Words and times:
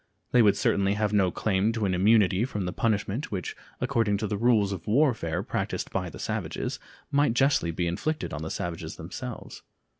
They 0.31 0.41
would 0.41 0.57
certainly 0.57 0.95
have 0.95 1.13
no 1.13 1.29
claim 1.29 1.71
to 1.73 1.85
an 1.85 1.93
immunity 1.93 2.43
from 2.43 2.65
the 2.65 2.73
punishment 2.73 3.31
which, 3.31 3.55
according 3.79 4.17
to 4.17 4.25
the 4.27 4.35
rules 4.35 4.71
of 4.71 4.87
warfare 4.87 5.43
practiced 5.43 5.91
by 5.91 6.09
the 6.09 6.17
savages, 6.17 6.79
might 7.11 7.35
justly 7.35 7.69
be 7.69 7.85
inflicted 7.85 8.33
on 8.33 8.41
the 8.41 8.49
savages 8.49 8.95
themselves. 8.95 9.61